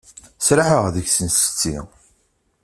Sraḥeɣ 0.45 0.85
deg-sen 0.95 1.29
setti. 1.33 1.77